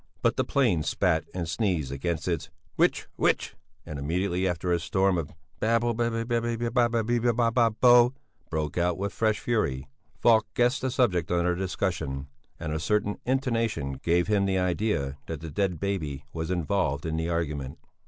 But 0.23 0.35
the 0.35 0.43
plane 0.43 0.81
spat 0.81 1.25
and 1.31 1.47
sneezed 1.47 1.91
again 1.91 2.17
its 2.25 2.49
hwitch 2.75 3.05
hwitch, 3.19 3.53
and 3.85 3.99
immediately 3.99 4.47
after 4.47 4.73
a 4.73 4.79
storm 4.79 5.15
of 5.15 5.31
Babili 5.61 5.93
bebili 5.95 6.25
bibili 6.25 6.71
bobili 6.71 6.71
bubili 6.71 6.71
bybili 7.19 7.53
bäbili 7.53 7.75
bö 7.79 8.15
broke 8.49 8.79
out 8.79 8.97
with 8.97 9.13
fresh 9.13 9.39
fury. 9.39 9.87
Falk 10.19 10.47
guessed 10.55 10.81
the 10.81 10.89
subject 10.89 11.29
under 11.29 11.53
discussion, 11.53 12.25
and 12.59 12.73
a 12.73 12.79
certain 12.79 13.19
intonation 13.27 13.99
gave 14.01 14.25
him 14.25 14.45
the 14.47 14.57
idea 14.57 15.19
that 15.27 15.39
the 15.39 15.51
dead 15.51 15.79
baby 15.79 16.25
was 16.33 16.49
involved 16.49 17.05
in 17.05 17.15
the 17.15 17.29
argument. 17.29 17.77